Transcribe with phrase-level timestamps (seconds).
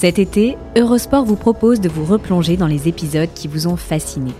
[0.00, 4.30] Cet été, Eurosport vous propose de vous replonger dans les épisodes qui vous ont fasciné.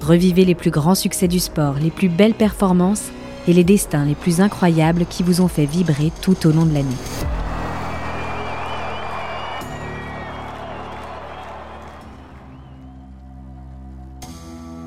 [0.00, 3.10] Revivez les plus grands succès du sport, les plus belles performances
[3.48, 6.74] et les destins les plus incroyables qui vous ont fait vibrer tout au long de
[6.74, 6.86] l'année.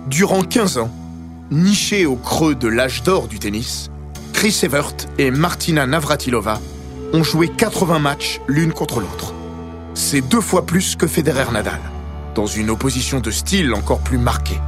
[0.07, 0.91] Durant 15 ans,
[1.51, 3.91] nichés au creux de l'âge d'or du tennis,
[4.31, 6.61] Chris Evert et Martina Navratilova
[7.11, 9.33] ont joué 80 matchs l'une contre l'autre.
[9.95, 11.79] C'est deux fois plus que Federer Nadal,
[12.33, 14.59] dans une opposition de style encore plus marquée.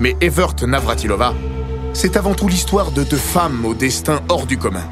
[0.00, 1.34] Mais Evert Navratilova,
[1.92, 4.88] c'est avant tout l'histoire de deux femmes au destin hors du commun,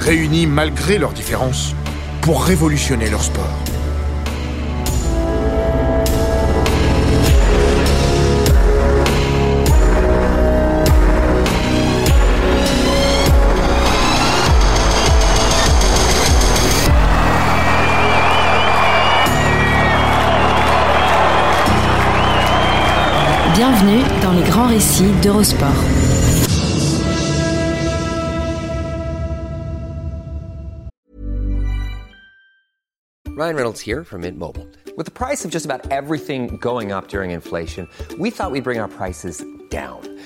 [0.00, 1.74] réunies malgré leurs différences
[2.22, 3.73] pour révolutionner leur sport.
[23.54, 25.70] Bienvenue dans les grands récits d'Eurosport.
[33.36, 34.66] Ryan Reynolds here from Mint Mobile.
[34.96, 37.88] With the price of just about everything going up during inflation,
[38.18, 40.00] we thought we'd bring our prices down.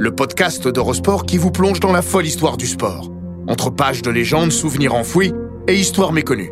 [0.00, 3.12] le podcast d'Eurosport qui vous plonge dans la folle histoire du sport,
[3.46, 5.34] entre pages de légendes, souvenirs enfouis
[5.68, 6.50] et histoires méconnues.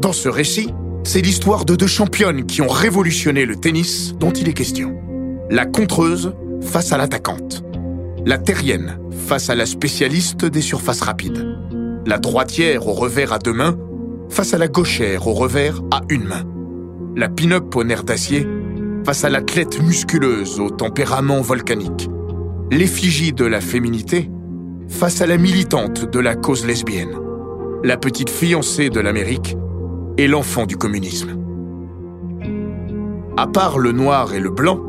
[0.00, 4.48] Dans ce récit, c'est l'histoire de deux championnes qui ont révolutionné le tennis dont il
[4.48, 4.96] est question.
[5.48, 7.62] La contreuse face à l'attaquante.
[8.26, 11.56] La terrienne face à la spécialiste des surfaces rapides.
[12.04, 13.78] La droitière au revers à deux mains
[14.28, 16.42] face à la gauchère au revers à une main.
[17.14, 18.44] La pin-up au nerf d'acier
[19.06, 22.08] face à l'athlète musculeuse au tempérament volcanique.
[22.70, 24.30] L'effigie de la féminité
[24.88, 27.16] face à la militante de la cause lesbienne.
[27.84, 29.56] La petite fiancée de l'Amérique
[30.18, 31.38] et l'enfant du communisme.
[33.36, 34.80] À part le noir et le blanc,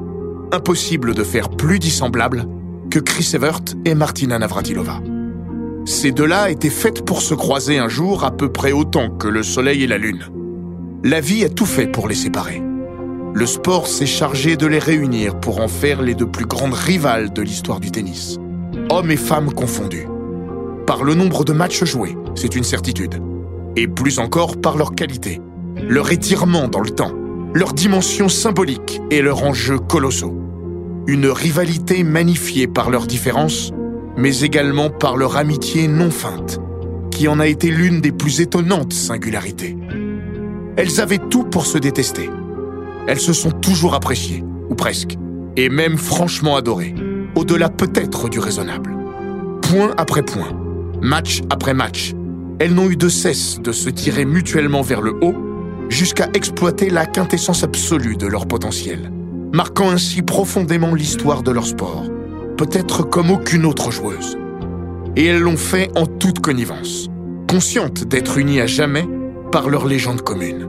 [0.52, 2.46] impossible de faire plus dissemblable
[2.90, 5.02] que Chris Evert et Martina Navratilova.
[5.86, 9.44] Ces deux-là étaient faites pour se croiser un jour à peu près autant que le
[9.44, 10.24] soleil et la lune.
[11.04, 12.62] La vie a tout fait pour les séparer.
[13.36, 17.34] Le sport s'est chargé de les réunir pour en faire les deux plus grandes rivales
[17.34, 18.38] de l'histoire du tennis.
[18.92, 20.08] Hommes et femmes confondus.
[20.86, 23.20] Par le nombre de matchs joués, c'est une certitude.
[23.76, 25.42] Et plus encore par leur qualité,
[25.82, 27.12] leur étirement dans le temps,
[27.56, 30.38] leur dimension symbolique et leur enjeu colossaux.
[31.08, 33.72] Une rivalité magnifiée par leurs différences,
[34.16, 36.60] mais également par leur amitié non feinte,
[37.10, 39.76] qui en a été l'une des plus étonnantes singularités.
[40.78, 42.30] Elles avaient tout pour se détester.
[43.08, 45.18] Elles se sont toujours appréciées, ou presque,
[45.58, 46.96] et même franchement adorées,
[47.36, 48.96] au-delà peut-être du raisonnable.
[49.62, 50.52] Point après point,
[51.02, 52.14] match après match,
[52.60, 55.36] elles n'ont eu de cesse de se tirer mutuellement vers le haut
[55.90, 59.12] jusqu'à exploiter la quintessence absolue de leur potentiel,
[59.52, 62.06] marquant ainsi profondément l'histoire de leur sport,
[62.58, 64.38] peut-être comme aucune autre joueuse.
[65.16, 67.10] Et elles l'ont fait en toute connivence,
[67.50, 69.08] conscientes d'être unies à jamais
[69.52, 70.68] par leur légende commune.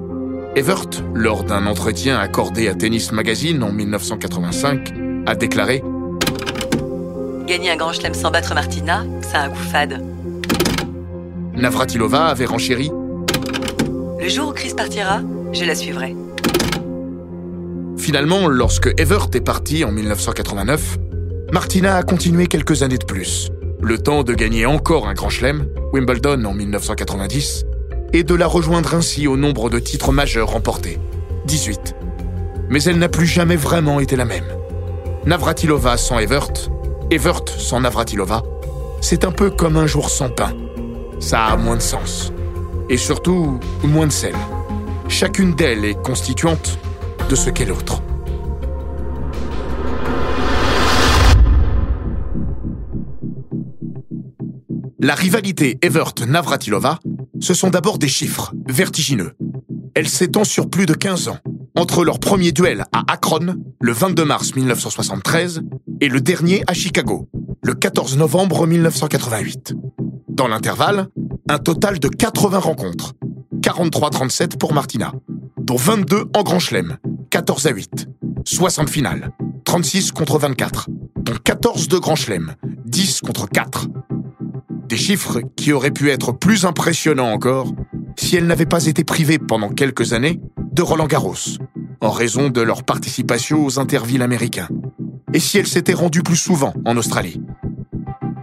[0.57, 4.95] Evert, lors d'un entretien accordé à Tennis Magazine en 1985,
[5.27, 5.83] a déclaré
[7.45, 10.01] Gagner un grand chelem sans battre Martina, c'est un coup fade.
[11.57, 12.93] Navratilova avait renchéri
[14.21, 15.23] Le jour où Chris partira,
[15.53, 16.15] je la suivrai.
[17.99, 20.99] Finalement, lorsque Evert est parti en 1989,
[21.53, 23.51] Martina a continué quelques années de plus,
[23.83, 27.65] le temps de gagner encore un grand chelem, Wimbledon en 1990,
[28.15, 31.00] et de la rejoindre ainsi au nombre de titres majeurs remportés,
[31.47, 31.97] 18.
[32.71, 34.47] Mais elle n'a plus jamais vraiment été la même.
[35.27, 36.71] Navratilova sans Evert,
[37.11, 38.44] Evert sans Navratilova,
[39.00, 40.53] c'est un peu comme un jour sans pain.
[41.19, 42.33] Ça a moins de sens.
[42.88, 44.35] Et surtout, moins de sel.
[45.09, 46.79] Chacune d'elles est constituante
[47.29, 48.00] de ce qu'est l'autre.
[55.00, 56.99] La rivalité Evert-Navratilova,
[57.44, 59.32] ce sont d'abord des chiffres vertigineux.
[59.94, 61.37] Elle s'étend sur plus de 15 ans,
[61.76, 65.61] entre leur premier duel à Akron, le 22 mars 1973,
[66.00, 67.29] et le dernier à Chicago,
[67.62, 69.75] le 14 novembre 1988.
[70.31, 71.08] Dans l'intervalle,
[71.46, 73.12] un total de 80 rencontres.
[73.61, 75.12] 43-37 pour Martina,
[75.61, 76.97] dont 22 en Grand Chelem,
[77.29, 78.08] 14 à 8.
[78.47, 79.32] 60 finales,
[79.64, 82.55] 36 contre 24, dont 14 de Grand Chelem,
[82.87, 83.88] 10 contre 4.
[84.94, 87.73] Des chiffres qui auraient pu être plus impressionnants encore
[88.17, 91.58] si elles n'avaient pas été privées pendant quelques années de Roland Garros,
[92.00, 94.69] en raison de leur participation aux intervilles américains,
[95.32, 97.41] et si elles s'étaient rendues plus souvent en Australie.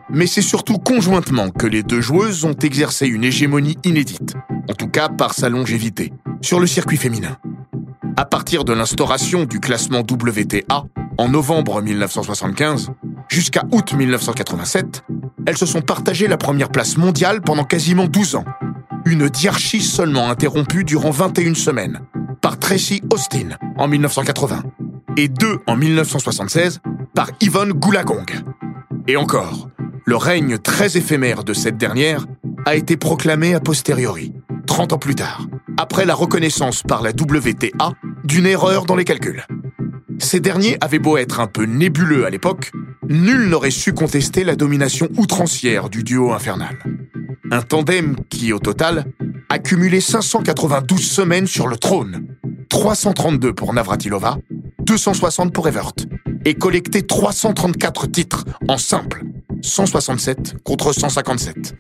[0.10, 4.34] Mais c'est surtout conjointement que les deux joueuses ont exercé une hégémonie inédite,
[4.70, 6.12] en tout cas par sa longévité,
[6.42, 7.38] sur le circuit féminin.
[8.18, 10.84] À partir de l'instauration du classement WTA
[11.18, 12.92] en novembre 1975
[13.30, 15.04] jusqu'à août 1987,
[15.46, 18.46] elles se sont partagées la première place mondiale pendant quasiment 12 ans.
[19.06, 22.02] Une diarchie seulement interrompue durant 21 semaines
[22.42, 24.64] par Tracy Austin en 1980
[25.18, 26.80] et deux en 1976
[27.14, 28.26] par Yvonne Goulagong.
[29.08, 29.70] Et encore,
[30.06, 32.26] le règne très éphémère de cette dernière
[32.66, 34.34] a été proclamé a posteriori,
[34.68, 35.48] 30 ans plus tard,
[35.78, 37.94] après la reconnaissance par la WTA
[38.24, 39.46] d'une erreur dans les calculs.
[40.20, 42.72] Ces derniers avaient beau être un peu nébuleux à l'époque,
[43.12, 46.78] nul n'aurait su contester la domination outrancière du duo infernal.
[47.52, 49.06] Un tandem qui, au total,
[49.50, 52.26] a cumulé 592 semaines sur le trône,
[52.70, 54.38] 332 pour Navratilova,
[54.80, 55.94] 260 pour Evert,
[56.46, 59.24] et collecté 334 titres en simple,
[59.62, 61.76] 167 contre 157.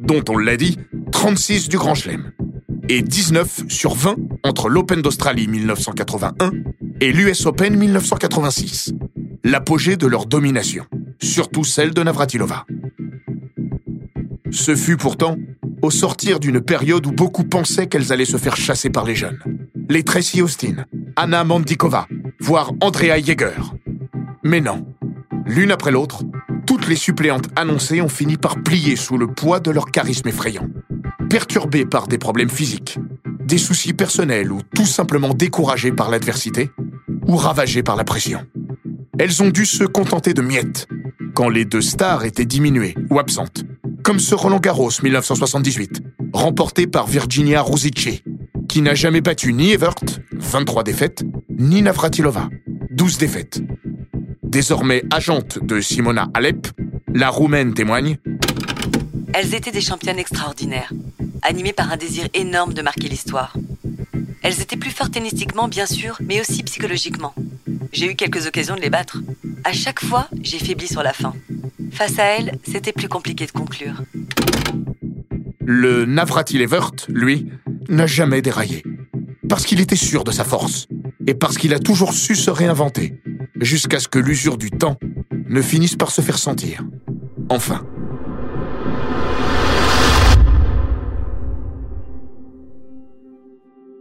[0.00, 0.78] Dont, on l'a dit,
[1.12, 2.32] 36 du Grand Chelem,
[2.88, 6.50] et 19 sur 20 entre l'Open d'Australie 1981
[7.00, 8.92] et l'US Open 1986.
[9.44, 10.84] L'apogée de leur domination,
[11.20, 12.64] surtout celle de Navratilova.
[14.52, 15.36] Ce fut pourtant
[15.82, 19.40] au sortir d'une période où beaucoup pensaient qu'elles allaient se faire chasser par les jeunes.
[19.90, 20.84] Les Tracy Austin,
[21.16, 22.06] Anna Mandikova,
[22.38, 23.74] voire Andrea Jaeger.
[24.44, 24.86] Mais non.
[25.44, 26.22] L'une après l'autre,
[26.64, 30.68] toutes les suppléantes annoncées ont fini par plier sous le poids de leur charisme effrayant.
[31.28, 33.00] Perturbées par des problèmes physiques,
[33.40, 36.70] des soucis personnels ou tout simplement découragées par l'adversité,
[37.26, 38.46] ou ravagées par la pression.
[39.24, 40.88] Elles ont dû se contenter de miettes,
[41.34, 43.62] quand les deux stars étaient diminuées ou absentes,
[44.02, 46.02] comme ce Roland Garros 1978,
[46.32, 48.24] remporté par Virginia Rosici,
[48.68, 49.94] qui n'a jamais battu ni Evert,
[50.32, 51.22] 23 défaites,
[51.56, 52.48] ni Navratilova,
[52.90, 53.62] 12 défaites.
[54.42, 56.66] Désormais agente de Simona Alep,
[57.14, 58.18] la Roumaine témoigne
[59.34, 60.92] Elles étaient des championnes extraordinaires,
[61.42, 63.56] animées par un désir énorme de marquer l'histoire.
[64.42, 67.34] Elles étaient plus fortes tennistiquement, bien sûr, mais aussi psychologiquement.
[67.92, 69.18] J'ai eu quelques occasions de les battre.
[69.64, 71.34] À chaque fois, j'ai faibli sur la fin.
[71.92, 74.02] Face à elles, c'était plus compliqué de conclure.
[75.64, 77.48] Le Navratil Evert, lui,
[77.88, 78.82] n'a jamais déraillé.
[79.48, 80.88] Parce qu'il était sûr de sa force.
[81.26, 83.20] Et parce qu'il a toujours su se réinventer.
[83.60, 84.98] Jusqu'à ce que l'usure du temps
[85.48, 86.82] ne finisse par se faire sentir.
[87.48, 87.86] Enfin.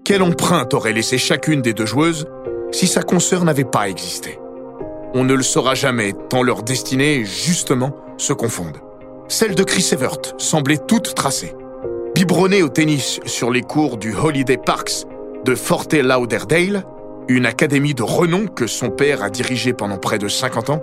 [0.04, 2.26] Quelle empreinte aurait laissé chacune des deux joueuses
[2.72, 4.40] si sa consoeur n'avait pas existé
[5.14, 8.80] On ne le saura jamais, tant leurs destinées, justement, se confondent.
[9.28, 11.54] Celle de Chris Evert semblait toute tracée.
[12.16, 15.06] Biberonnée au tennis sur les cours du Holiday Parks
[15.46, 16.84] de Fort Lauderdale,
[17.28, 20.82] une académie de renom que son père a dirigée pendant près de 50 ans,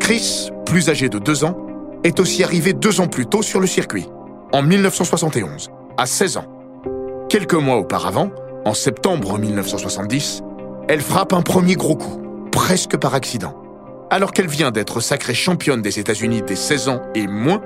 [0.00, 1.56] Chris, plus âgé de deux ans,
[2.04, 4.08] est aussi arrivé deux ans plus tôt sur le circuit,
[4.52, 6.46] en 1971, à 16 ans.
[7.28, 8.30] Quelques mois auparavant,
[8.64, 10.42] en septembre 1970,
[10.92, 12.20] elle frappe un premier gros coup,
[12.50, 13.56] presque par accident.
[14.10, 17.62] Alors qu'elle vient d'être sacrée championne des États-Unis des 16 ans et moins,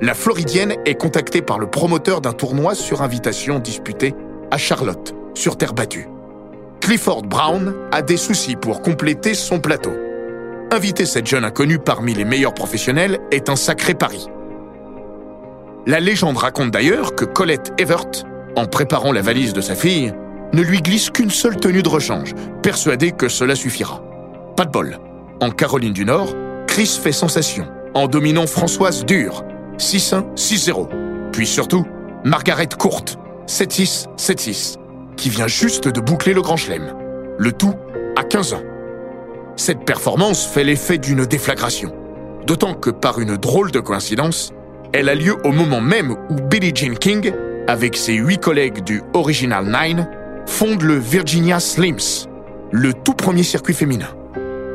[0.00, 4.14] la Floridienne est contactée par le promoteur d'un tournoi sur invitation disputé
[4.50, 6.08] à Charlotte, sur terre battue.
[6.80, 9.92] Clifford Brown a des soucis pour compléter son plateau.
[10.72, 14.26] Inviter cette jeune inconnue parmi les meilleurs professionnels est un sacré pari.
[15.86, 18.24] La légende raconte d'ailleurs que Colette Evert,
[18.56, 20.14] en préparant la valise de sa fille,
[20.52, 24.02] ne lui glisse qu'une seule tenue de rechange, persuadée que cela suffira.
[24.56, 24.98] Pas de bol.
[25.40, 26.34] En Caroline du Nord,
[26.66, 29.44] Chris fait sensation en dominant Françoise Dure,
[29.78, 30.88] 6-1, 6-0.
[31.32, 31.86] Puis surtout,
[32.24, 34.76] Margaret Courte, 7-6, 7-6,
[35.16, 36.94] qui vient juste de boucler le Grand Chelem.
[37.38, 37.74] Le tout
[38.16, 38.62] à 15 ans.
[39.56, 41.92] Cette performance fait l'effet d'une déflagration.
[42.46, 44.52] D'autant que par une drôle de coïncidence,
[44.92, 47.32] elle a lieu au moment même où Billie Jean King,
[47.66, 50.08] avec ses huit collègues du Original Nine,
[50.50, 52.26] fonde le Virginia Slims,
[52.72, 54.08] le tout premier circuit féminin.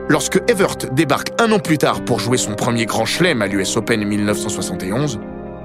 [0.07, 3.75] Lorsque Evert débarque un an plus tard pour jouer son premier grand chelem à l'US
[3.75, 5.19] Open 1971,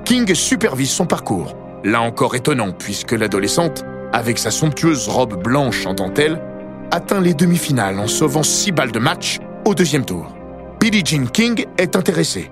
[0.04, 1.56] King supervise son parcours.
[1.84, 6.42] Là encore étonnant puisque l'adolescente, avec sa somptueuse robe blanche en dentelle,
[6.90, 10.34] atteint les demi-finales en sauvant six balles de match au deuxième tour.
[10.80, 12.50] Billie Jean King est intéressée.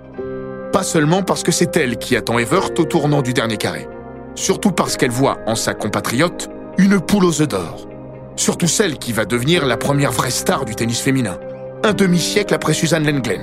[0.72, 3.88] Pas seulement parce que c'est elle qui attend Evert au tournant du dernier carré,
[4.36, 6.48] surtout parce qu'elle voit en sa compatriote
[6.78, 7.88] une poule aux œufs d'or,
[8.36, 11.40] Surtout celle qui va devenir la première vraie star du tennis féminin.
[11.82, 13.42] Un demi-siècle après Suzanne Lenglen.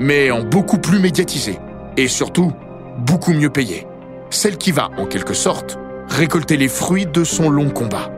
[0.00, 1.60] Mais en beaucoup plus médiatisée.
[1.96, 2.52] Et surtout,
[3.06, 3.86] beaucoup mieux payée.
[4.30, 8.10] Celle qui va, en quelque sorte, récolter les fruits de son long combat.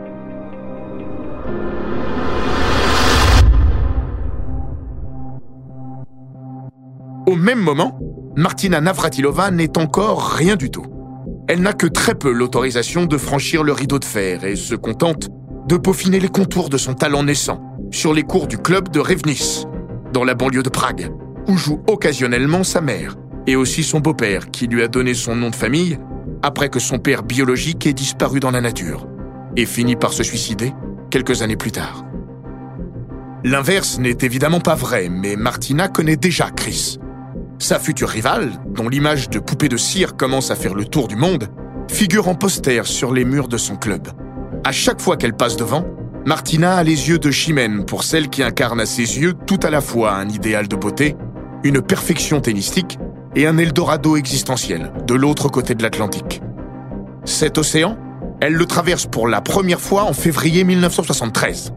[7.26, 7.99] Au même moment,
[8.35, 10.87] Martina Navratilova n'est encore rien du tout.
[11.46, 15.28] Elle n'a que très peu l'autorisation de franchir le rideau de fer et se contente
[15.68, 17.60] de peaufiner les contours de son talent naissant
[17.90, 19.66] sur les cours du club de Revnis,
[20.12, 21.10] dans la banlieue de Prague,
[21.46, 25.50] où joue occasionnellement sa mère et aussi son beau-père qui lui a donné son nom
[25.50, 25.98] de famille
[26.42, 29.06] après que son père biologique ait disparu dans la nature
[29.56, 30.72] et fini par se suicider
[31.10, 32.04] quelques années plus tard.
[33.44, 36.98] L'inverse n'est évidemment pas vrai, mais Martina connaît déjà Chris.
[37.64, 41.16] Sa future rivale, dont l'image de poupée de cire commence à faire le tour du
[41.16, 41.49] monde,
[41.90, 44.09] figure en poster sur les murs de son club.
[44.64, 45.87] À chaque fois qu'elle passe devant,
[46.26, 49.71] Martina a les yeux de Chimène pour celle qui incarne à ses yeux tout à
[49.71, 51.16] la fois un idéal de beauté,
[51.62, 52.99] une perfection tennistique
[53.35, 56.42] et un Eldorado existentiel de l'autre côté de l'Atlantique.
[57.25, 57.97] Cet océan,
[58.42, 61.73] elle le traverse pour la première fois en février 1973.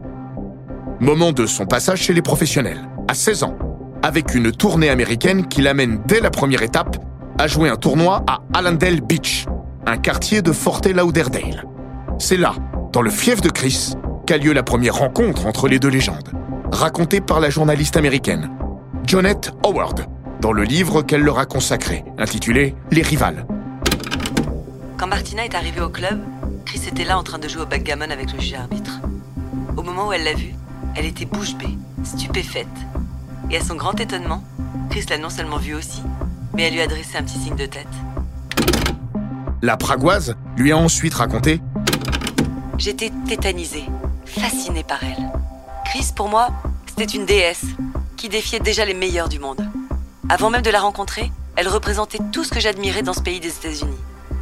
[1.00, 3.56] Moment de son passage chez les professionnels, à 16 ans,
[4.02, 6.96] avec une tournée américaine qui l'amène dès la première étape
[7.38, 9.46] à jouer un tournoi à Allendale Beach,
[9.86, 11.64] un quartier de Fort Lauderdale.
[12.18, 12.54] C'est là,
[12.92, 13.94] dans le fief de Chris,
[14.26, 16.30] qu'a lieu la première rencontre entre les deux légendes,
[16.72, 18.50] racontée par la journaliste américaine
[19.06, 20.06] Jonette Howard,
[20.40, 23.46] dans le livre qu'elle leur a consacré, intitulé Les rivales.
[24.98, 26.20] Quand Martina est arrivée au club,
[26.66, 29.00] Chris était là en train de jouer au backgammon avec le juge arbitre.
[29.76, 30.54] Au moment où elle l'a vu,
[30.94, 32.66] elle était bouche bée, stupéfaite.
[33.50, 34.44] Et à son grand étonnement,
[34.90, 36.02] Chris l'a non seulement vue aussi,
[36.54, 37.86] mais elle lui a adressé un petit signe de tête.
[39.62, 41.60] La Pragoise lui a ensuite raconté
[42.76, 43.84] J'étais tétanisée,
[44.24, 45.30] fascinée par elle.
[45.86, 46.48] Chris, pour moi,
[46.86, 47.64] c'était une déesse
[48.16, 49.66] qui défiait déjà les meilleurs du monde.
[50.28, 53.48] Avant même de la rencontrer, elle représentait tout ce que j'admirais dans ce pays des
[53.48, 53.96] États-Unis.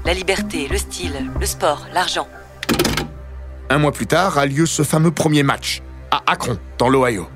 [0.05, 2.27] La liberté, le style, le sport, l'argent.
[3.71, 7.27] Un mois plus tard a lieu ce fameux premier match, à Akron, dans l'Ohio,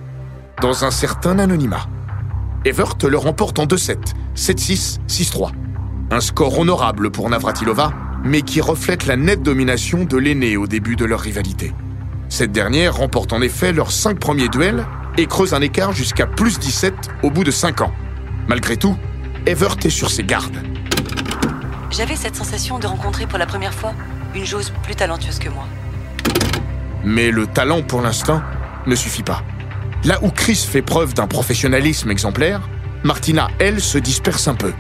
[0.61, 1.87] dans un certain anonymat.
[2.65, 3.97] Evert le remporte en 2-7,
[4.37, 5.53] 7-6, 6-3.
[6.11, 7.93] Un score honorable pour Navratilova,
[8.25, 11.73] mais qui reflète la nette domination de l'aîné au début de leur rivalité.
[12.29, 14.87] Cette dernière remporte en effet leurs cinq premiers duels
[15.17, 17.93] et creuse un écart jusqu'à plus 17 au bout de 5 ans.
[18.47, 18.97] Malgré tout,
[19.47, 20.59] Evert est sur ses gardes.
[21.91, 23.95] J'avais cette sensation de rencontrer pour la première fois
[24.35, 25.65] une joueuse plus talentueuse que moi.
[27.03, 28.43] Mais le talent, pour l'instant,
[28.87, 29.43] ne suffit pas.
[30.05, 32.63] Là où Chris fait preuve d'un professionnalisme exemplaire,
[33.05, 34.73] Martina, elle, se disperse un peu.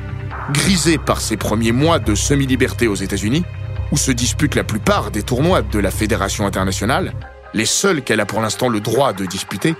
[0.50, 3.44] Grisée par ses premiers mois de semi-liberté aux États-Unis,
[3.92, 7.12] où se disputent la plupart des tournois de la Fédération internationale,
[7.52, 9.74] les seuls qu'elle a pour l'instant le droit de disputer,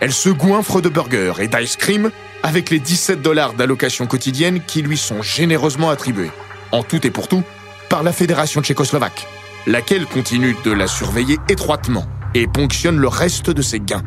[0.00, 2.10] elle se goinfre de burgers et d'ice cream
[2.42, 6.30] avec les 17 dollars d'allocation quotidienne qui lui sont généreusement attribués,
[6.72, 7.42] en tout et pour tout,
[7.90, 9.26] par la Fédération tchécoslovaque,
[9.66, 14.04] laquelle continue de la surveiller étroitement et ponctionne le reste de ses gains.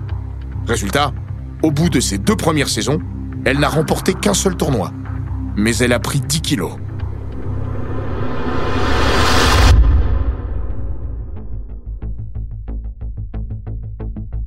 [0.71, 1.11] Résultat,
[1.63, 2.97] au bout de ses deux premières saisons,
[3.43, 4.93] elle n'a remporté qu'un seul tournoi,
[5.57, 6.77] mais elle a pris 10 kilos.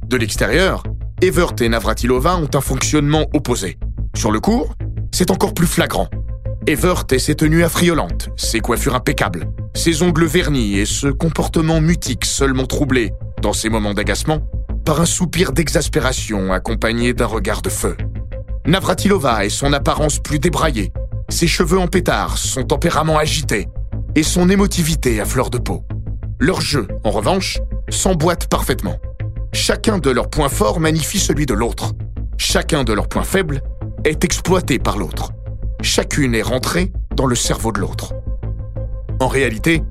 [0.06, 0.84] De l'extérieur,
[1.20, 3.76] Evert et Navratilova ont un fonctionnement opposé.
[4.16, 4.74] Sur le cours,
[5.12, 6.08] c'est encore plus flagrant.
[6.66, 12.24] Evert et ses tenues affriolantes, ses coiffures impeccables, ses ongles vernis et ce comportement mutique
[12.24, 13.12] seulement troublé,
[13.42, 14.40] dans ses moments d'agacement,
[14.84, 17.96] par un soupir d'exaspération accompagné d'un regard de feu.
[18.66, 20.92] Navratilova et son apparence plus débraillée,
[21.28, 23.68] ses cheveux en pétard, son tempérament agité
[24.14, 25.84] et son émotivité à fleur de peau.
[26.38, 28.98] Leur jeu, en revanche, s'emboîte parfaitement.
[29.52, 31.92] Chacun de leurs points forts magnifie celui de l'autre.
[32.36, 33.62] Chacun de leurs points faibles
[34.04, 35.32] est exploité par l'autre.
[35.82, 38.14] Chacune est rentrée dans le cerveau de l'autre.
[39.20, 39.82] En réalité,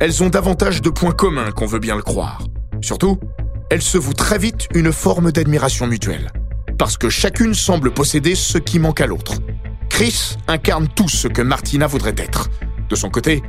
[0.00, 2.42] elles ont davantage de points communs qu'on veut bien le croire.
[2.80, 3.18] Surtout,
[3.72, 6.30] elles se vouent très vite une forme d'admiration mutuelle.
[6.76, 9.36] Parce que chacune semble posséder ce qui manque à l'autre.
[9.88, 12.50] Chris incarne tout ce que Martina voudrait être.
[12.90, 13.42] De son côté,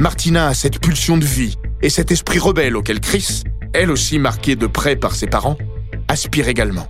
[0.00, 4.56] Martina a cette pulsion de vie et cet esprit rebelle auquel Chris elle aussi marquée
[4.56, 5.56] de près par ses parents,
[6.08, 6.88] aspire également.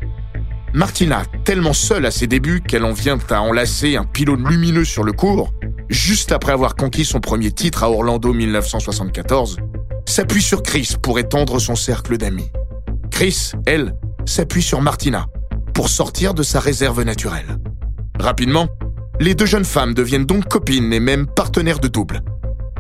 [0.73, 5.05] Martina, tellement seule à ses débuts qu'elle en vient à enlacer un pylône lumineux sur
[5.05, 5.53] le cours,
[5.91, 9.59] juste après avoir conquis son premier titre à Orlando 1974,
[10.07, 12.51] s'appuie sur Chris pour étendre son cercle d'amis.
[13.19, 13.97] Chris, elle,
[14.27, 15.27] s'appuie sur Martina
[15.75, 17.59] pour sortir de sa réserve naturelle.
[18.21, 18.69] Rapidement,
[19.19, 22.21] les deux jeunes femmes deviennent donc copines et même partenaires de double.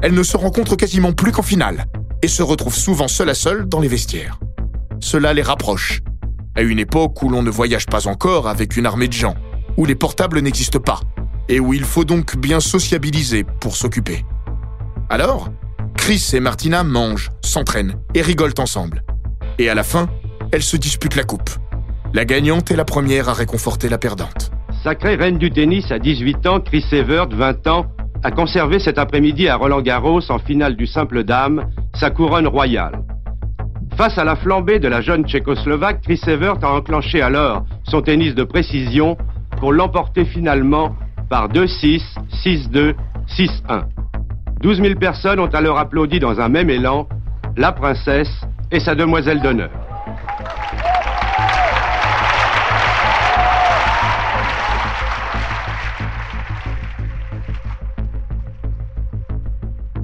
[0.00, 1.87] Elles ne se rencontrent quasiment plus qu'en finale,
[2.23, 4.38] et se retrouvent souvent seul à seul dans les vestiaires.
[5.00, 6.02] cela les rapproche.
[6.54, 9.35] À une époque où l'on ne voyage pas encore avec une armée de gens,
[9.76, 11.00] où les portables n'existent pas,
[11.49, 14.25] et où il faut donc bien sociabiliser pour s'occuper.
[15.11, 15.49] Alors,
[15.97, 19.02] Chris et Martina mangent, s'entraînent et rigolent ensemble.
[19.59, 20.09] Et à la fin,
[20.52, 21.50] elles se disputent la coupe.
[22.14, 24.50] La gagnante est la première à réconforter la perdante.
[24.83, 27.87] Sacrée reine du tennis à 18 ans, Chris Evert, 20 ans,
[28.23, 33.02] a conservé cet après-midi à Roland Garros en finale du simple dame sa couronne royale.
[33.97, 38.35] Face à la flambée de la jeune tchécoslovaque, Chris Evert a enclenché alors son tennis
[38.35, 39.17] de précision
[39.59, 40.95] pour l'emporter finalement
[41.28, 42.00] par 2-6,
[42.45, 42.95] 6-2,
[43.37, 43.85] 6-1.
[44.61, 47.09] 12 000 personnes ont alors applaudi dans un même élan
[47.57, 48.31] la princesse
[48.71, 49.88] et sa demoiselle d'honneur.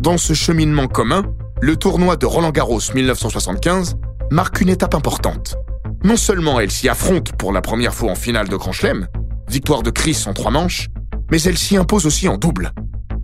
[0.04, 1.22] Dans ce cheminement commun,
[1.62, 3.96] le tournoi de Roland Garros 1975
[4.30, 5.56] marque une étape importante.
[6.04, 9.08] Non seulement elle s'y affronte pour la première fois en finale de Grand Chelem,
[9.48, 10.88] victoire de Chris en trois manches,
[11.30, 12.72] mais elle s'y impose aussi en double.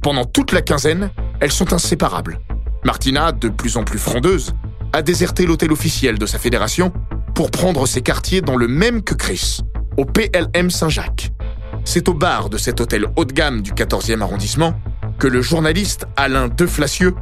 [0.01, 1.11] Pendant toute la quinzaine,
[1.41, 2.41] elles sont inséparables.
[2.83, 4.55] Martina, de plus en plus frondeuse,
[4.95, 6.95] a déserté l'hôtel officiel de sa fédération
[7.35, 9.59] pour prendre ses quartiers dans le même que Chris,
[9.99, 11.31] au PLM Saint-Jacques.
[11.85, 14.75] C'est au bar de cet hôtel haut de gamme du 14e arrondissement
[15.21, 17.15] que le journaliste Alain Deflacieux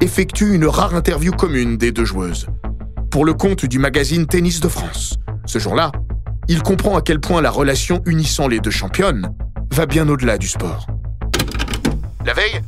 [0.00, 2.48] effectue une rare interview commune des deux joueuses.
[3.12, 5.18] Pour le compte du magazine Tennis de France.
[5.46, 5.92] Ce jour-là,
[6.48, 9.32] il comprend à quel point la relation unissant les deux championnes
[9.70, 10.88] va bien au-delà du sport.
[12.26, 12.60] La veille,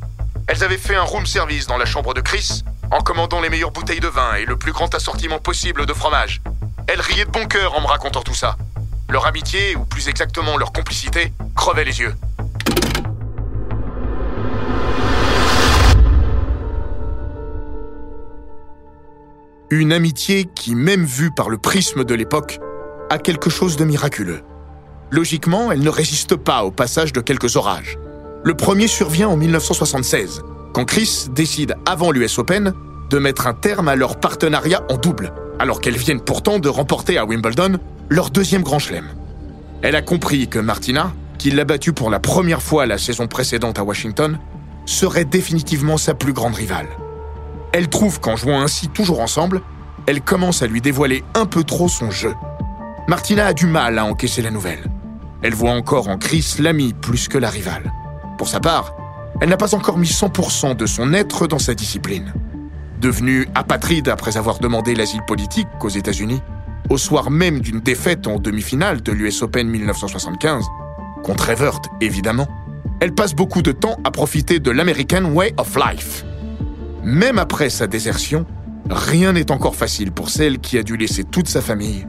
[0.47, 3.71] elles avaient fait un room service dans la chambre de Chris en commandant les meilleures
[3.71, 6.41] bouteilles de vin et le plus grand assortiment possible de fromage.
[6.87, 8.55] Elles riaient de bon cœur en me racontant tout ça.
[9.09, 12.13] Leur amitié, ou plus exactement leur complicité, crevait les yeux.
[19.69, 22.59] Une amitié qui, même vue par le prisme de l'époque,
[23.09, 24.39] a quelque chose de miraculeux.
[25.11, 27.99] Logiquement, elle ne résiste pas au passage de quelques orages.
[28.45, 30.41] Le premier survient en 1976,
[30.73, 32.73] quand Chris décide, avant l'US Open,
[33.09, 37.17] de mettre un terme à leur partenariat en double, alors qu'elles viennent pourtant de remporter
[37.17, 39.07] à Wimbledon leur deuxième grand chelem.
[39.81, 43.79] Elle a compris que Martina, qui l'a battue pour la première fois la saison précédente
[43.79, 44.39] à Washington,
[44.85, 46.87] serait définitivement sa plus grande rivale.
[47.73, 49.61] Elle trouve qu'en jouant ainsi toujours ensemble,
[50.05, 52.33] elle commence à lui dévoiler un peu trop son jeu.
[53.07, 54.83] Martina a du mal à encaisser la nouvelle.
[55.41, 57.91] Elle voit encore en Chris l'ami plus que la rivale.
[58.37, 58.95] Pour sa part,
[59.41, 62.33] elle n'a pas encore mis 100% de son être dans sa discipline.
[62.99, 66.41] Devenue apatride après avoir demandé l'asile politique aux États-Unis,
[66.89, 70.65] au soir même d'une défaite en demi-finale de l'US Open 1975,
[71.23, 72.47] contre Evert évidemment,
[72.99, 76.25] elle passe beaucoup de temps à profiter de l'American Way of Life.
[77.03, 78.45] Même après sa désertion,
[78.89, 82.07] rien n'est encore facile pour celle qui a dû laisser toute sa famille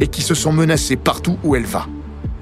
[0.00, 1.86] et qui se sent menacée partout où elle va,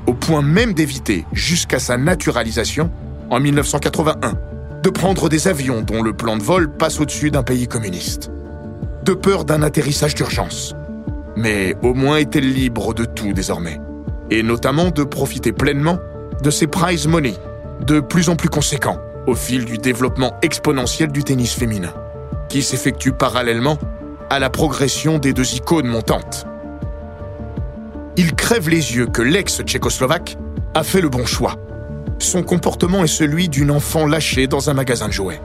[0.07, 2.91] au point même d'éviter, jusqu'à sa naturalisation,
[3.31, 4.35] en 1981,
[4.83, 8.31] de prendre des avions dont le plan de vol passe au-dessus d'un pays communiste.
[9.05, 10.75] De peur d'un atterrissage d'urgence.
[11.37, 13.81] Mais au moins est-elle libre de tout désormais,
[14.31, 15.99] et notamment de profiter pleinement
[16.43, 17.35] de ses prize money,
[17.87, 21.93] de plus en plus conséquents, au fil du développement exponentiel du tennis féminin,
[22.49, 23.79] qui s'effectue parallèlement
[24.31, 26.47] à la progression des deux icônes montantes.
[28.17, 30.37] Il crève les yeux que l'ex-tchécoslovaque
[30.75, 31.57] a fait le bon choix.
[32.19, 35.41] Son comportement est celui d'une enfant lâchée dans un magasin de jouets.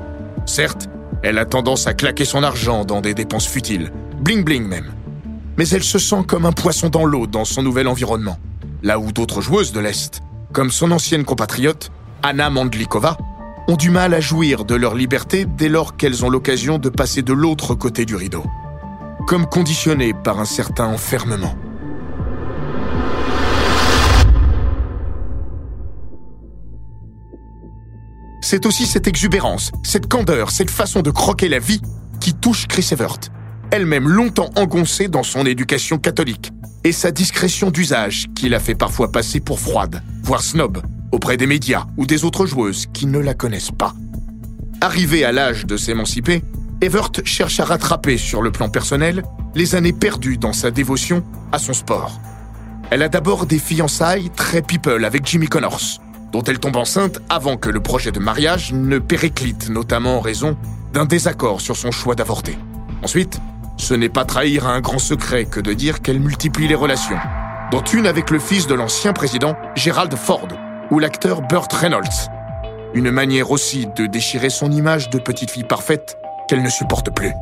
[0.45, 0.87] Certes,
[1.23, 4.91] elle a tendance à claquer son argent dans des dépenses futiles, bling bling même.
[5.57, 8.37] Mais elle se sent comme un poisson dans l'eau dans son nouvel environnement,
[8.83, 10.21] là où d'autres joueuses de l'Est,
[10.53, 11.91] comme son ancienne compatriote,
[12.23, 13.17] Anna Mandlikova,
[13.69, 17.21] ont du mal à jouir de leur liberté dès lors qu'elles ont l'occasion de passer
[17.21, 18.43] de l'autre côté du rideau,
[19.27, 21.55] comme conditionnées par un certain enfermement.
[28.41, 31.81] C'est aussi cette exubérance, cette candeur, cette façon de croquer la vie
[32.19, 33.19] qui touche Chris Evert,
[33.69, 36.51] elle-même longtemps engoncée dans son éducation catholique,
[36.83, 41.47] et sa discrétion d'usage qui la fait parfois passer pour froide, voire snob, auprès des
[41.47, 43.93] médias ou des autres joueuses qui ne la connaissent pas.
[44.81, 46.43] Arrivée à l'âge de s'émanciper,
[46.81, 51.59] Evert cherche à rattraper sur le plan personnel les années perdues dans sa dévotion à
[51.59, 52.19] son sport.
[52.89, 57.57] Elle a d'abord des fiançailles très people avec Jimmy Connors, dont elle tombe enceinte avant
[57.57, 60.57] que le projet de mariage ne périclite, notamment en raison
[60.93, 62.57] d'un désaccord sur son choix d'avorter.
[63.03, 63.39] Ensuite,
[63.77, 67.19] ce n'est pas trahir un grand secret que de dire qu'elle multiplie les relations,
[67.71, 70.47] dont une avec le fils de l'ancien président Gerald Ford,
[70.91, 72.29] ou l'acteur Burt Reynolds.
[72.93, 77.33] Une manière aussi de déchirer son image de petite fille parfaite qu'elle ne supporte plus.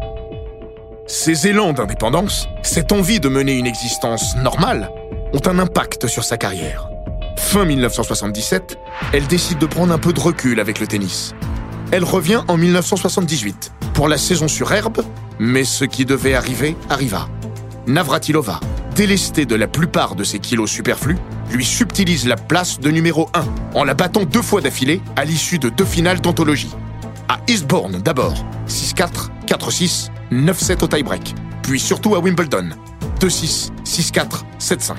[1.07, 4.91] Ses élans d'indépendance, cette envie de mener une existence normale,
[5.33, 6.89] ont un impact sur sa carrière.
[7.37, 8.77] Fin 1977,
[9.13, 11.33] elle décide de prendre un peu de recul avec le tennis.
[11.91, 15.01] Elle revient en 1978 pour la saison sur herbe,
[15.39, 17.29] mais ce qui devait arriver arriva.
[17.87, 18.59] Navratilova,
[18.95, 21.17] délestée de la plupart de ses kilos superflus,
[21.51, 25.59] lui subtilise la place de numéro 1 en la battant deux fois d'affilée à l'issue
[25.59, 26.73] de deux finales d'anthologie.
[27.29, 32.69] À Eastbourne d'abord, 6-4, 4-6, 9-7 au tie-break, puis surtout à Wimbledon,
[33.19, 34.95] 2-6, 6-4, 7-5.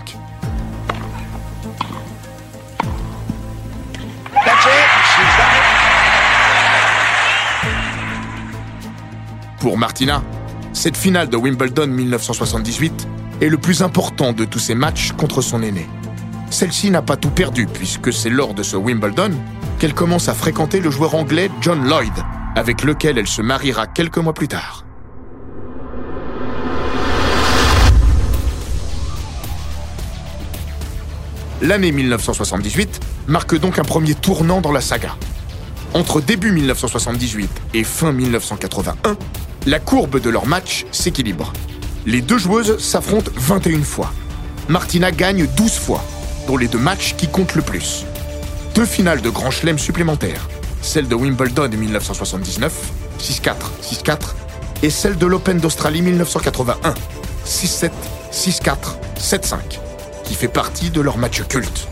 [9.61, 10.23] Pour Martina,
[10.73, 13.09] cette finale de Wimbledon 1978
[13.41, 15.87] est le plus important de tous ses matchs contre son aîné.
[16.51, 19.33] Celle-ci n'a pas tout perdu puisque c'est lors de ce Wimbledon
[19.79, 22.13] qu'elle commence à fréquenter le joueur anglais John Lloyd,
[22.57, 24.85] avec lequel elle se mariera quelques mois plus tard.
[31.61, 35.17] L'année 1978 marque donc un premier tournant dans la saga.
[35.93, 39.17] Entre début 1978 et fin 1981,
[39.67, 41.53] la courbe de leur match s'équilibre.
[42.07, 44.13] Les deux joueuses s'affrontent 21 fois.
[44.69, 46.05] Martina gagne 12 fois,
[46.57, 48.07] les deux matchs qui comptent le plus.
[48.75, 50.49] Deux finales de Grand Chelem supplémentaires,
[50.81, 52.73] celle de Wimbledon 1979,
[53.21, 54.17] 6-4, 6-4,
[54.83, 56.95] et celle de l'Open d'Australie 1981,
[57.45, 57.91] 6-7,
[58.33, 58.77] 6-4,
[59.19, 59.57] 7-5,
[60.25, 61.89] qui fait partie de leur match culte.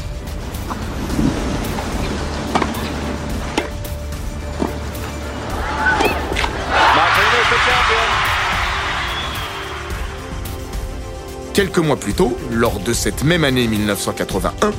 [11.57, 14.73] Quelques mois plus tôt, lors de cette même année 1981,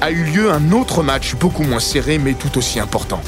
[0.00, 3.20] a eu lieu un autre match beaucoup moins serré mais tout aussi important.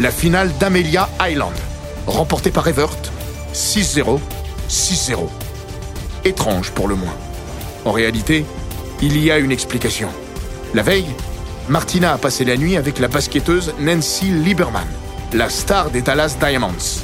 [0.00, 1.52] La finale d'Amelia Island,
[2.06, 2.96] remportée par Evert,
[3.52, 4.18] 6-0,
[4.70, 5.28] 6-0.
[6.24, 7.14] Étrange pour le moins.
[7.84, 8.46] En réalité,
[9.02, 10.08] il y a une explication.
[10.72, 11.10] La veille,
[11.68, 14.88] Martina a passé la nuit avec la basketteuse Nancy Lieberman,
[15.34, 17.02] la star des Dallas Diamonds.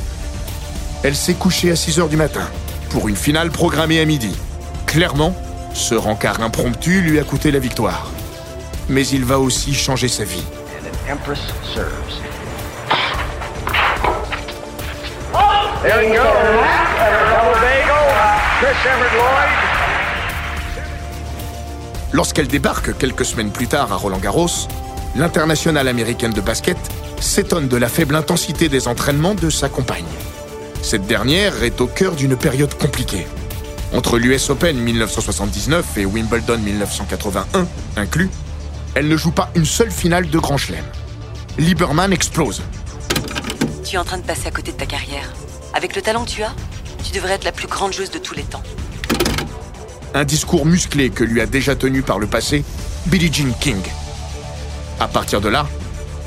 [1.02, 2.48] Elle s'est couchée à 6 h du matin
[2.88, 4.34] pour une finale programmée à midi.
[4.90, 5.36] Clairement,
[5.72, 8.10] ce rencard impromptu lui a coûté la victoire.
[8.88, 10.42] Mais il va aussi changer sa vie.
[22.10, 24.66] Lorsqu'elle débarque quelques semaines plus tard à Roland Garros,
[25.14, 26.78] l'internationale américaine de basket
[27.20, 30.02] s'étonne de la faible intensité des entraînements de sa compagne.
[30.82, 33.28] Cette dernière est au cœur d'une période compliquée.
[33.92, 38.30] Entre l'US Open 1979 et Wimbledon 1981 inclus,
[38.94, 40.84] elle ne joue pas une seule finale de Grand Chelem.
[41.58, 42.62] Lieberman explose.
[43.84, 45.32] Tu es en train de passer à côté de ta carrière.
[45.74, 46.54] Avec le talent que tu as,
[47.02, 48.62] tu devrais être la plus grande joueuse de tous les temps.
[50.14, 52.64] Un discours musclé que lui a déjà tenu par le passé
[53.06, 53.82] Billie Jean King.
[55.00, 55.66] À partir de là,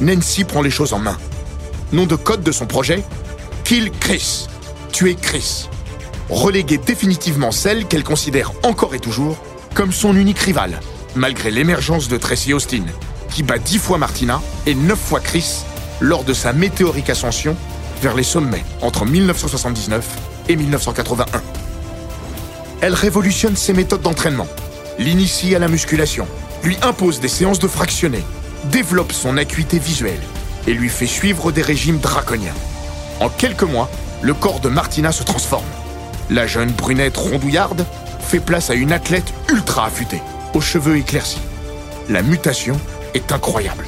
[0.02, 1.17] Nancy prend les choses en main.
[1.93, 3.06] Nom de code de son projet
[3.63, 4.47] Kill Chris.
[4.91, 5.69] Tuer Chris
[6.36, 9.38] reléguer définitivement celle qu'elle considère encore et toujours
[9.74, 10.80] comme son unique rivale,
[11.15, 12.84] malgré l'émergence de Tracy Austin,
[13.30, 15.63] qui bat dix fois Martina et neuf fois Chris
[16.00, 17.56] lors de sa météorique ascension
[18.02, 20.06] vers les sommets entre 1979
[20.50, 21.41] et 1981.
[22.82, 24.48] Elle révolutionne ses méthodes d'entraînement,
[25.00, 26.28] l'initie à la musculation,
[26.63, 28.24] lui impose des séances de fractionnés,
[28.65, 30.22] développe son acuité visuelle
[30.67, 32.54] et lui fait suivre des régimes draconiens.
[33.19, 33.89] En quelques mois,
[34.22, 35.63] le corps de Martina se transforme.
[36.30, 37.86] La jeune brunette rondouillarde
[38.20, 40.22] fait place à une athlète ultra affûtée,
[40.54, 41.42] aux cheveux éclaircis.
[42.10, 42.80] La mutation
[43.14, 43.86] est incroyable.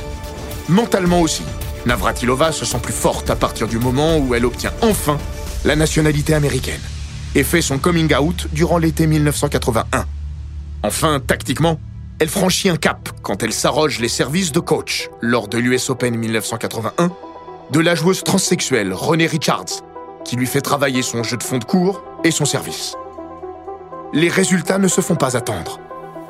[0.70, 1.44] Mentalement aussi,
[1.86, 5.18] Navratilova se sent plus forte à partir du moment où elle obtient enfin
[5.64, 6.82] la nationalité américaine
[7.36, 10.06] et fait son coming out durant l'été 1981.
[10.84, 11.80] Enfin, tactiquement,
[12.20, 16.16] elle franchit un cap quand elle s'arroge les services de coach lors de l'US Open
[16.16, 17.12] 1981
[17.72, 19.82] de la joueuse transsexuelle Renée Richards,
[20.24, 22.96] qui lui fait travailler son jeu de fond de cours et son service.
[24.12, 25.80] Les résultats ne se font pas attendre.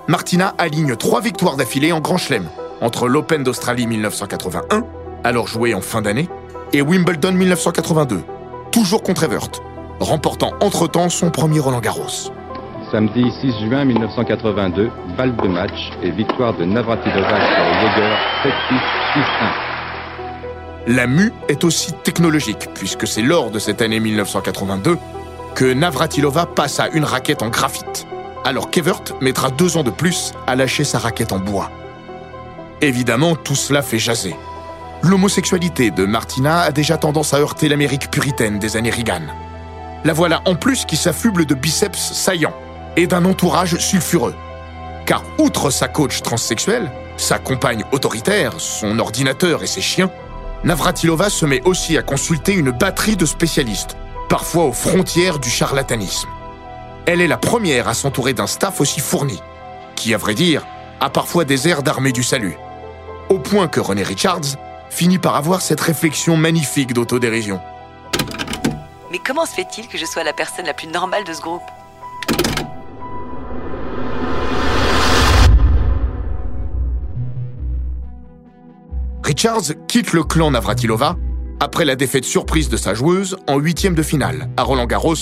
[0.08, 2.47] Martina aligne trois victoires d'affilée en Grand Chelem,
[2.81, 4.84] entre l'Open d'Australie 1981,
[5.23, 6.29] alors joué en fin d'année,
[6.73, 8.21] et Wimbledon 1982,
[8.71, 9.49] toujours contre Evert,
[9.99, 12.31] remportant entre-temps son premier Roland Garros.
[12.91, 18.51] Samedi 6 juin 1982, balle de match et victoire de Navratilova sur Jaeger 7-6,
[19.15, 20.93] 6-1.
[20.95, 24.97] La mue est aussi technologique, puisque c'est lors de cette année 1982
[25.56, 28.06] que Navratilova passe à une raquette en graphite,
[28.44, 31.72] alors qu'Evert mettra deux ans de plus à lâcher sa raquette en bois.
[32.82, 34.36] Évidemment, tout cela fait jaser.
[35.02, 39.22] L'homosexualité de Martina a déjà tendance à heurter l'Amérique puritaine des années Reagan.
[40.04, 42.54] La voilà en plus qui s'affuble de biceps saillants
[42.98, 44.36] et d'un entourage sulfureux.
[45.06, 50.12] Car outre sa coach transsexuelle, sa compagne autoritaire, son ordinateur et ses chiens,
[50.65, 53.96] Navratilova se met aussi à consulter une batterie de spécialistes,
[54.29, 56.29] parfois aux frontières du charlatanisme.
[57.05, 59.41] Elle est la première à s'entourer d'un staff aussi fourni,
[59.95, 60.65] qui, à vrai dire,
[60.99, 62.57] a parfois des airs d'armée du salut.
[63.29, 64.57] Au point que René Richards
[64.89, 67.59] finit par avoir cette réflexion magnifique d'autodérision.
[69.11, 71.61] Mais comment se fait-il que je sois la personne la plus normale de ce groupe?
[79.23, 81.15] Richards quitte le clan Navratilova
[81.60, 85.15] après la défaite surprise de sa joueuse en huitième de finale à Roland Garros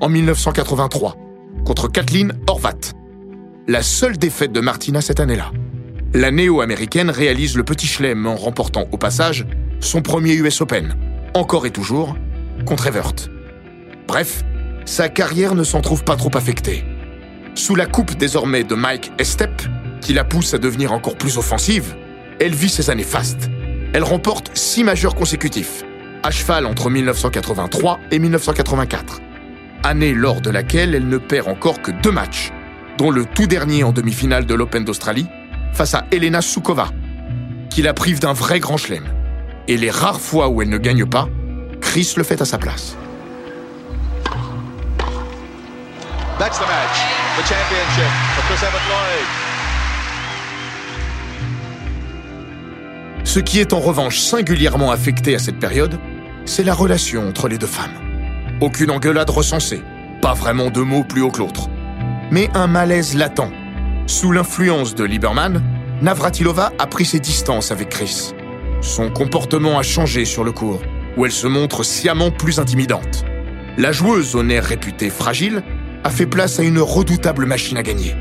[0.00, 1.16] en 1983
[1.64, 2.94] contre Kathleen Horvat.
[3.66, 5.52] La seule défaite de Martina cette année-là.
[6.12, 9.46] La néo-américaine réalise le petit chelem en remportant au passage
[9.80, 10.96] son premier US Open,
[11.34, 12.16] encore et toujours,
[12.66, 13.14] contre Evert.
[14.06, 14.44] Bref,
[14.84, 16.84] sa carrière ne s'en trouve pas trop affectée.
[17.54, 19.62] Sous la coupe désormais de Mike Estep,
[20.00, 21.94] qui la pousse à devenir encore plus offensive,
[22.40, 23.50] elle vit ses années fastes.
[23.92, 25.84] Elle remporte six majeurs consécutifs,
[26.22, 29.20] à cheval entre 1983 et 1984.
[29.82, 32.52] Année lors de laquelle elle ne perd encore que deux matchs,
[32.98, 35.26] dont le tout dernier en demi-finale de l'Open d'Australie,
[35.72, 36.90] face à Elena Soukova,
[37.68, 39.08] qui la prive d'un vrai grand chelem.
[39.66, 41.28] Et les rares fois où elle ne gagne pas,
[41.80, 42.96] Chris le fait à sa place.
[46.38, 46.96] That's the match,
[47.36, 49.49] the championship for Chris Lloyd.
[53.24, 55.98] Ce qui est en revanche singulièrement affecté à cette période,
[56.44, 57.94] c'est la relation entre les deux femmes.
[58.60, 59.82] Aucune engueulade recensée,
[60.20, 61.68] pas vraiment de mots plus haut que l'autre.
[62.30, 63.50] Mais un malaise latent.
[64.06, 65.62] Sous l'influence de Lieberman,
[66.02, 68.32] Navratilova a pris ses distances avec Chris.
[68.80, 70.80] Son comportement a changé sur le court,
[71.16, 73.24] où elle se montre sciemment plus intimidante.
[73.76, 75.62] La joueuse au nerf réputé fragile
[76.02, 78.16] a fait place à une redoutable machine à gagner.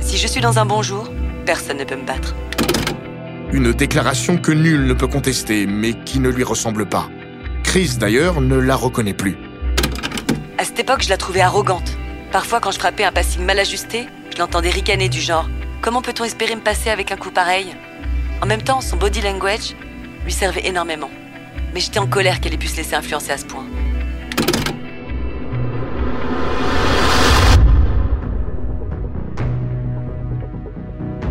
[0.00, 1.10] Si je suis dans un bon jour,
[1.46, 2.34] personne ne peut me battre.
[3.54, 7.08] Une déclaration que nul ne peut contester, mais qui ne lui ressemble pas.
[7.62, 9.36] Chris, d'ailleurs, ne la reconnaît plus.
[10.58, 11.96] À cette époque, je la trouvais arrogante.
[12.32, 15.48] Parfois, quand je frappais un passing mal ajusté, je l'entendais ricaner du genre
[15.82, 17.76] Comment peut-on espérer me passer avec un coup pareil?
[18.42, 19.76] En même temps, son body language
[20.24, 21.10] lui servait énormément.
[21.74, 23.66] Mais j'étais en colère qu'elle ait pu se laisser influencer à ce point.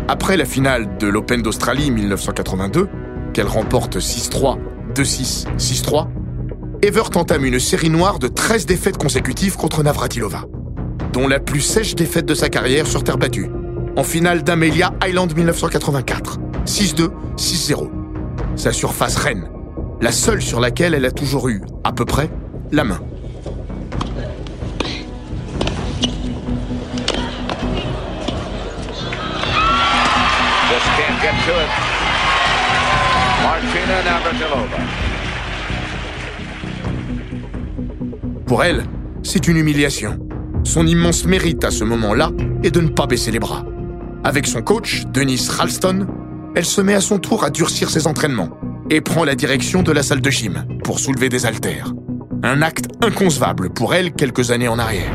[0.06, 2.88] Après la finale de l'Open d'Australie 1982,
[3.32, 4.58] qu'elle remporte 6-3,
[4.94, 6.08] 2-6, 6-3,
[6.82, 10.44] Evert entame une série noire de 13 défaites consécutives contre Navratilova,
[11.14, 13.48] dont la plus sèche défaite de sa carrière sur terre battue,
[13.96, 17.88] en finale d'Amelia Island 1984, 6-2, 6-0.
[18.56, 19.48] Sa surface reine,
[20.02, 22.28] la seule sur laquelle elle a toujours eu, à peu près,
[22.72, 23.00] la main.
[38.46, 38.84] Pour elle,
[39.22, 40.18] c'est une humiliation.
[40.64, 42.30] Son immense mérite à ce moment-là
[42.62, 43.64] est de ne pas baisser les bras.
[44.22, 46.06] Avec son coach, Denise Ralston,
[46.54, 48.50] elle se met à son tour à durcir ses entraînements
[48.90, 51.92] et prend la direction de la salle de gym pour soulever des haltères.
[52.42, 55.12] Un acte inconcevable pour elle quelques années en arrière.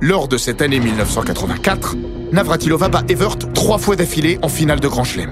[0.00, 1.96] Lors de cette année 1984,
[2.30, 5.30] Navratilova bat Evert trois fois d'affilée en finale de Grand Chelem.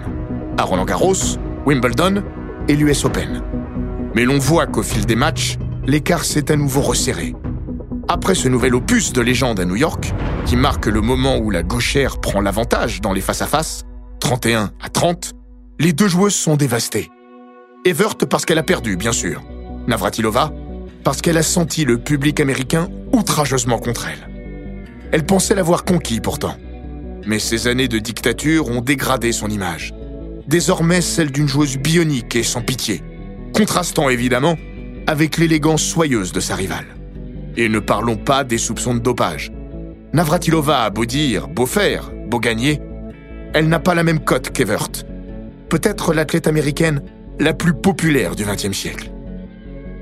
[0.56, 2.22] À Roland Garros, Wimbledon
[2.68, 3.42] et l'US Open.
[4.14, 7.35] Mais l'on voit qu'au fil des matchs, l'écart s'est à nouveau resserré.
[8.09, 10.14] Après ce nouvel opus de légende à New York,
[10.46, 13.85] qui marque le moment où la gauchère prend l'avantage dans les face-à-face,
[14.20, 15.32] 31 à 30,
[15.78, 17.11] les deux joueuses sont dévastées.
[17.85, 19.42] Evert parce qu'elle a perdu, bien sûr.
[19.87, 20.50] Navratilova
[21.04, 24.28] parce qu'elle a senti le public américain outrageusement contre elle.
[25.12, 26.56] Elle pensait l'avoir conquis pourtant.
[27.27, 29.93] Mais ces années de dictature ont dégradé son image.
[30.47, 33.03] Désormais celle d'une joueuse bionique et sans pitié,
[33.53, 34.57] contrastant évidemment
[35.07, 36.87] avec l'élégance soyeuse de sa rivale.
[37.57, 39.53] Et ne parlons pas des soupçons de dopage.
[40.12, 42.81] Navratilova a beau dire, beau faire, beau gagner,
[43.55, 44.89] elle n'a pas la même cote qu'Evert.
[45.69, 47.03] Peut-être l'athlète américaine
[47.41, 49.11] la plus populaire du XXe siècle.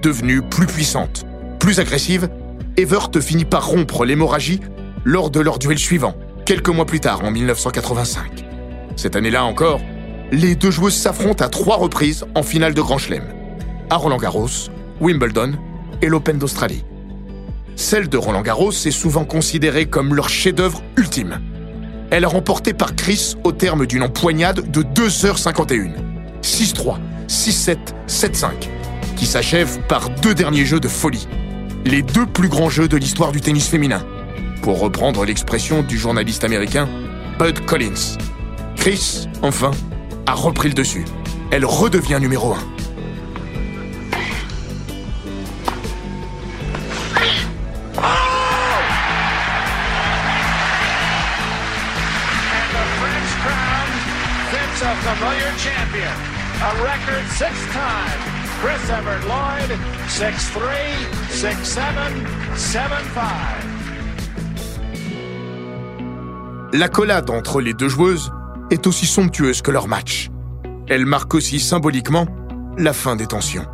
[0.03, 1.25] Devenue plus puissante,
[1.59, 2.29] plus agressive,
[2.77, 4.61] Evert finit par rompre l'hémorragie
[5.05, 8.44] lors de leur duel suivant, quelques mois plus tard, en 1985.
[8.96, 9.80] Cette année-là encore,
[10.30, 13.24] les deux joueuses s'affrontent à trois reprises en finale de Grand Chelem,
[13.90, 14.48] à Roland Garros,
[15.00, 15.52] Wimbledon
[16.02, 16.85] et l'Open d'Australie.
[17.76, 21.40] Celle de Roland Garros est souvent considérée comme leur chef-d'œuvre ultime.
[22.11, 25.92] Elle est remportée par Chris au terme d'une empoignade de 2h51.
[26.42, 27.76] 6-3, 6-7,
[28.07, 28.48] 7-5,
[29.16, 31.26] qui s'achève par deux derniers jeux de folie.
[31.87, 34.07] les deux plus grands jeux de l'histoire du tennis féminin,
[34.64, 36.88] pour reprendre l'expression du journaliste américain
[37.38, 38.16] Bud Collins.
[38.77, 39.72] Chris, enfin,
[40.24, 41.05] a repris le dessus.
[41.50, 42.59] Elle redevient numéro 1.
[56.62, 58.20] a record six time.
[58.62, 60.62] Chris Everett Lloyd, 6'3,
[61.29, 61.83] 6'7,
[62.57, 63.74] 7'5.
[66.75, 68.33] L'accolade entre les deux joueuses
[68.73, 70.29] est aussi somptueuse que leur match.
[70.89, 72.27] Elle marque aussi symboliquement
[72.77, 73.65] la fin des tensions.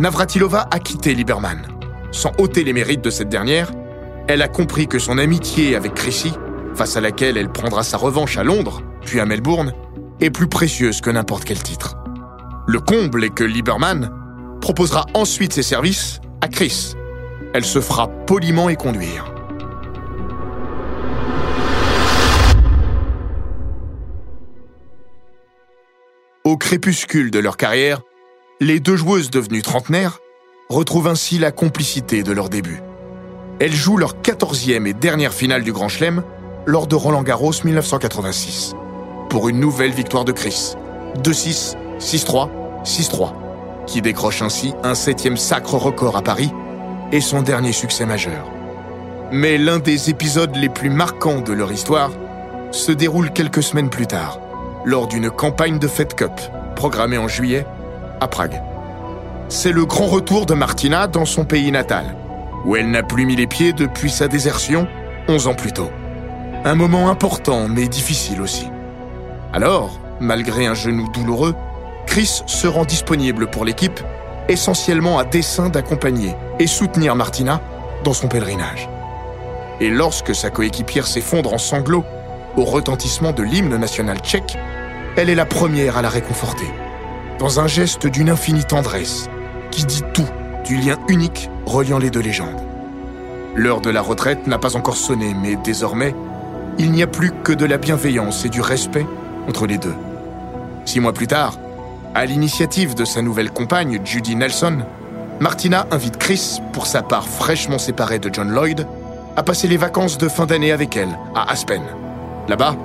[0.00, 1.68] Navratilova a quitté Lieberman.
[2.10, 3.70] Sans ôter les mérites de cette dernière,
[4.26, 6.32] elle a compris que son amitié avec Chrissy,
[6.74, 9.72] face à laquelle elle prendra sa revanche à Londres, puis à Melbourne,
[10.20, 11.96] est plus précieuse que n'importe quel titre.
[12.66, 14.10] Le comble est que Lieberman
[14.60, 16.94] proposera ensuite ses services à Chris.
[17.54, 19.33] Elle se fera poliment et conduire.
[26.46, 28.02] Au crépuscule de leur carrière,
[28.60, 30.18] les deux joueuses devenues trentenaires
[30.68, 32.82] retrouvent ainsi la complicité de leur début.
[33.60, 36.22] Elles jouent leur quatorzième et dernière finale du Grand Chelem
[36.66, 38.74] lors de Roland Garros 1986
[39.30, 40.74] pour une nouvelle victoire de Chris.
[41.22, 42.50] 2-6, 6-3,
[42.84, 43.32] 6-3,
[43.86, 46.52] qui décroche ainsi un septième sacre record à Paris
[47.10, 48.50] et son dernier succès majeur.
[49.32, 52.10] Mais l'un des épisodes les plus marquants de leur histoire
[52.70, 54.40] se déroule quelques semaines plus tard,
[54.84, 56.32] lors d'une campagne de Fed Cup
[56.76, 57.66] programmée en juillet
[58.20, 58.60] à Prague.
[59.48, 62.16] C'est le grand retour de Martina dans son pays natal,
[62.64, 64.86] où elle n'a plus mis les pieds depuis sa désertion
[65.28, 65.90] 11 ans plus tôt.
[66.64, 68.68] Un moment important mais difficile aussi.
[69.52, 71.54] Alors, malgré un genou douloureux,
[72.06, 74.00] Chris se rend disponible pour l'équipe,
[74.48, 77.60] essentiellement à dessein d'accompagner et soutenir Martina
[78.02, 78.88] dans son pèlerinage.
[79.80, 82.04] Et lorsque sa coéquipière s'effondre en sanglots
[82.56, 84.56] au retentissement de l'hymne national tchèque,
[85.16, 86.66] elle est la première à la réconforter,
[87.38, 89.28] dans un geste d'une infinie tendresse
[89.70, 90.28] qui dit tout
[90.64, 92.62] du lien unique reliant les deux légendes.
[93.54, 96.14] L'heure de la retraite n'a pas encore sonné, mais désormais,
[96.78, 99.06] il n'y a plus que de la bienveillance et du respect
[99.48, 99.94] entre les deux.
[100.84, 101.58] Six mois plus tard,
[102.14, 104.78] à l'initiative de sa nouvelle compagne, Judy Nelson,
[105.40, 108.86] Martina invite Chris, pour sa part fraîchement séparée de John Lloyd,
[109.36, 111.82] à passer les vacances de fin d'année avec elle, à Aspen.
[112.48, 112.76] Là-bas,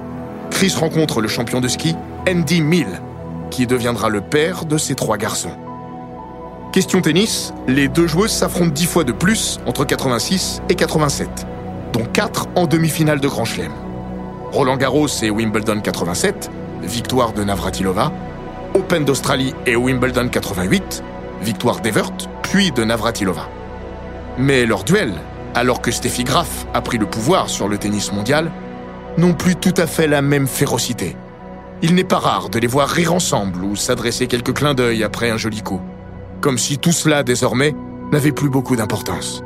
[0.52, 1.96] Chris rencontre le champion de ski,
[2.30, 3.02] Andy Mill,
[3.52, 5.52] qui deviendra le père de ses trois garçons.
[6.72, 11.48] Question tennis, les deux joueuses s'affrontent dix fois de plus entre 86 et 87,
[11.94, 13.72] dont quatre en demi-finale de Grand Chelem.
[14.52, 16.50] Roland Garros et Wimbledon 87,
[16.84, 18.12] victoire de Navratilova.
[18.76, 21.04] Open d'Australie et Wimbledon 88,
[21.42, 22.12] victoire d'Evert,
[22.44, 23.50] puis de Navratilova.
[24.38, 25.16] Mais leurs duels,
[25.56, 28.52] alors que Steffi Graf a pris le pouvoir sur le tennis mondial,
[29.18, 31.16] n'ont plus tout à fait la même férocité.
[31.82, 35.30] Il n'est pas rare de les voir rire ensemble ou s'adresser quelques clins d'œil après
[35.30, 35.82] un joli coup.
[36.42, 37.74] Comme si tout cela, désormais,
[38.12, 39.44] n'avait plus beaucoup d'importance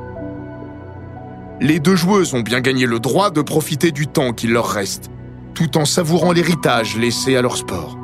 [1.64, 5.10] les deux joueuses ont bien gagné le droit de profiter du temps qu'il leur reste,
[5.54, 7.98] tout en savourant l'héritage laissé à leur sport.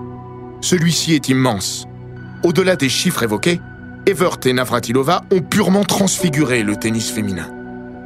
[0.61, 1.85] Celui-ci est immense.
[2.43, 3.59] Au-delà des chiffres évoqués,
[4.05, 7.49] Evert et Navratilova ont purement transfiguré le tennis féminin.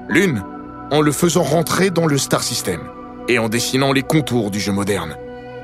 [0.10, 0.44] L'une,
[0.92, 2.80] en le faisant rentrer dans le star system
[3.28, 5.16] et en dessinant les contours du jeu moderne.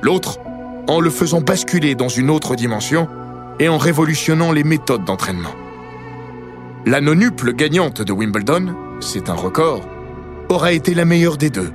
[0.02, 0.40] L'autre,
[0.88, 3.08] en le faisant basculer dans une autre dimension
[3.60, 5.54] et en révolutionnant les méthodes d'entraînement.
[6.86, 9.88] La nonuple gagnante de Wimbledon, c'est un record,
[10.50, 11.72] aura été la meilleure des deux,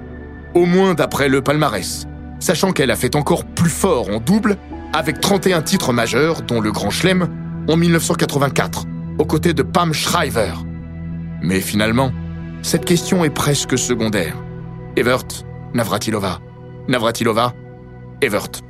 [0.54, 2.06] au moins d'après le palmarès,
[2.40, 4.56] sachant qu'elle a fait encore plus fort en double
[4.92, 7.28] avec 31 titres majeurs, dont le Grand Chelem
[7.68, 8.86] en 1984,
[9.18, 10.54] aux côtés de Pam Shriver.
[11.42, 12.12] Mais finalement,
[12.62, 14.36] cette question est presque secondaire.
[14.96, 15.26] Evert,
[15.74, 16.38] Navratilova.
[16.86, 17.52] Navratilova,
[18.20, 18.62] Evert.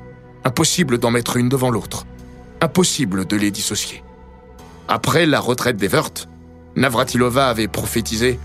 [0.42, 2.06] Impossible d'en mettre une devant l'autre.
[2.62, 4.02] Impossible de les dissocier.
[4.88, 6.12] Après la retraite d'Evert,
[6.76, 8.40] Navratilova avait prophétisé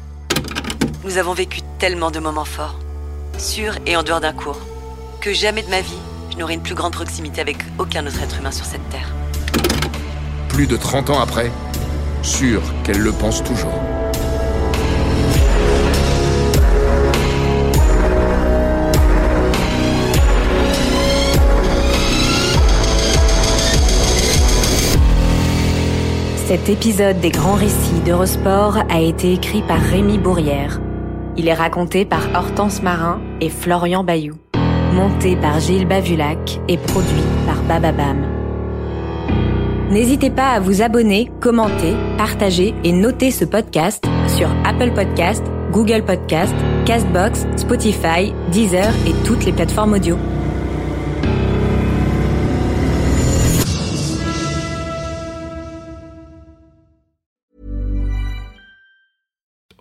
[1.05, 2.77] Nous avons vécu tellement de moments forts,
[3.37, 4.59] sur et en dehors d'un cours,
[5.21, 8.39] que jamais de ma vie, je n'aurai une plus grande proximité avec aucun autre être
[8.39, 9.09] humain sur cette terre.
[10.49, 11.49] Plus de 30 ans après,
[12.23, 13.79] sûr qu'elle le pense toujours.
[26.49, 30.81] Cet épisode des grands récits d'Eurosport a été écrit par Rémi Bourrière.
[31.37, 34.33] Il est raconté par Hortense Marin et Florian Bayou.
[34.95, 38.25] Monté par Gilles Bavulac et produit par Bababam.
[39.91, 46.03] N'hésitez pas à vous abonner, commenter, partager et noter ce podcast sur Apple Podcast, Google
[46.03, 50.17] Podcast, Castbox, Spotify, Deezer et toutes les plateformes audio.